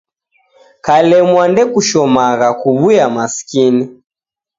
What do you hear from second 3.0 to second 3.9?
masikini.